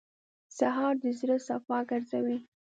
سهار 0.57 0.93
د 1.03 1.05
زړه 1.19 1.37
صفا 1.47 1.79
ګرځوي. 1.89 2.37